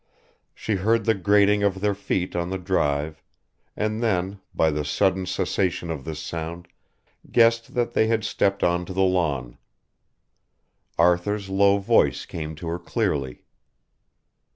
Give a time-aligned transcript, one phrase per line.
[0.55, 3.21] She heard the grating of their feet on the drive,
[3.77, 6.67] and then, by the sudden cessation of this sound,
[7.31, 9.59] guessed that they had stepped on to the lawn.
[10.97, 13.43] Arthur's low voice came to her clearly.